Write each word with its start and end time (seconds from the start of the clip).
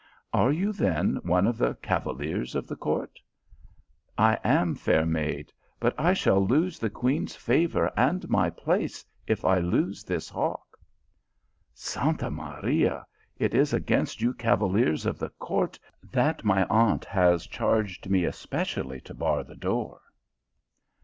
"Are 0.33 0.51
you, 0.51 0.73
then, 0.73 1.17
one 1.17 1.45
of 1.45 1.59
the 1.59 1.75
cavaliers 1.75 2.55
of 2.55 2.65
the 2.65 2.75
court?"" 2.75 3.19
I 4.31 4.39
am, 4.43 4.73
fair 4.73 5.05
maid; 5.05 5.53
but 5.79 5.93
I 5.95 6.13
shall 6.13 6.43
lose 6.43 6.79
the 6.79 6.89
queen 6.89 7.25
s 7.25 7.35
favour 7.35 7.91
and 7.95 8.27
my 8.27 8.49
place 8.49 9.05
if 9.27 9.45
I 9.45 9.59
lose 9.59 10.03
this 10.03 10.27
hawk."" 10.27 10.75
Santa 11.91 12.31
Maria! 12.31 13.05
It 13.37 13.53
is 13.53 13.75
against 13.75 14.21
you 14.21 14.33
cavaliers 14.33 15.05
of 15.05 15.19
the 15.19 15.29
court 15.29 15.77
that 16.11 16.43
my 16.43 16.63
aunt 16.65 17.05
has 17.05 17.45
charged 17.45 18.09
me 18.09 18.25
especially 18.25 19.01
to 19.01 19.13
bar 19.13 19.43
the 19.43 19.53
door." 19.55 20.01